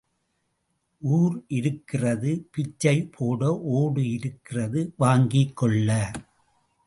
ஊர் 1.01 1.43
இருக்கிறது 1.47 2.47
பிச்சை 2.51 3.09
போட 3.17 3.59
ஓடு 3.59 4.11
இருக்கிறது 4.11 4.93
வாங்கிக் 4.97 5.55
கொள்ள. 5.55 6.11